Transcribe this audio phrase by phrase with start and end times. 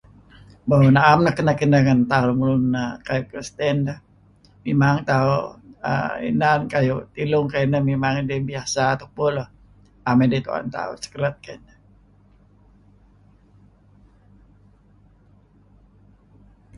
[0.67, 2.65] Mo na'em neh nuk kineh-kineh ngan tauh lun
[3.29, 3.99] Kristen neh,
[4.63, 5.37] memang tauh
[5.91, 7.47] err inan kayu' tilung
[7.89, 9.49] memang idih biasa tupu lah,
[10.05, 11.61] 'am idih tu'en tauh secret keh.